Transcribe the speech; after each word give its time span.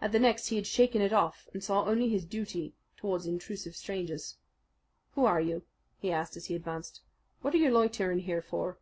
At 0.00 0.12
the 0.12 0.18
next 0.18 0.46
he 0.46 0.56
had 0.56 0.66
shaken 0.66 1.02
it 1.02 1.12
off 1.12 1.46
and 1.52 1.62
saw 1.62 1.84
only 1.84 2.08
his 2.08 2.24
duty 2.24 2.72
towards 2.96 3.26
intrusive 3.26 3.76
strangers. 3.76 4.38
"Who 5.14 5.26
are 5.26 5.42
you?" 5.42 5.60
he 5.98 6.10
asked 6.10 6.38
as 6.38 6.46
he 6.46 6.54
advanced. 6.54 7.02
"What 7.42 7.52
are 7.52 7.58
you 7.58 7.70
loitering 7.70 8.24
there 8.26 8.40
for?" 8.40 8.78